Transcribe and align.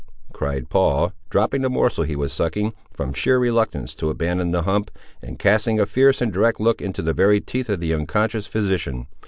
cried 0.33 0.67
Paul, 0.67 1.13
dropping 1.29 1.61
the 1.61 1.69
morsel 1.69 2.05
he 2.05 2.15
was 2.15 2.33
sucking, 2.33 2.73
from 2.91 3.13
sheer 3.13 3.37
reluctance 3.37 3.93
to 3.93 4.09
abandon 4.09 4.49
the 4.49 4.63
hump, 4.63 4.89
and 5.21 5.37
casting 5.37 5.79
a 5.79 5.85
fierce 5.85 6.23
and 6.23 6.33
direct 6.33 6.59
look 6.59 6.81
into 6.81 7.03
the 7.03 7.13
very 7.13 7.39
teeth 7.39 7.69
of 7.69 7.79
the 7.79 7.93
unconscious 7.93 8.47
physician. 8.47 9.05